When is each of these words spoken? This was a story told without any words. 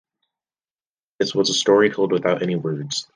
This 1.19 1.35
was 1.35 1.51
a 1.51 1.53
story 1.53 1.91
told 1.91 2.11
without 2.11 2.41
any 2.41 2.55
words. 2.55 3.07